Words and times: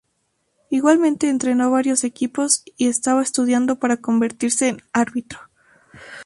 Igualmente 0.71 1.29
entrenó 1.29 1.69
varios 1.69 2.03
equipos 2.03 2.63
y 2.75 2.87
estaba 2.87 3.21
estudiando 3.21 3.75
para 3.77 3.97
convertirse 3.97 4.67
en 4.69 4.81
árbitro. 4.93 5.37